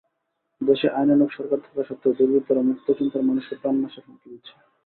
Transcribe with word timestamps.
দেশে 0.61 0.87
আইনানুগ 0.91 1.29
সরকার 1.31 1.59
থাকা 1.65 1.81
সত্ত্বেও 1.83 2.17
দুর্বৃত্তরা 2.17 2.61
মুক্তচিন্তার 2.69 3.27
মানুষকে 3.29 3.55
প্রাণনাশের 3.61 4.03
হুমকি 4.05 4.27
দিচ্ছে। 4.31 4.53